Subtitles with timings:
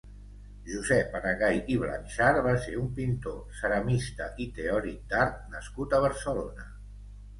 [0.69, 6.71] Josep Aragay i Blanchar va ser un pintor, ceramista i teòric d'art nascut a Barcelona.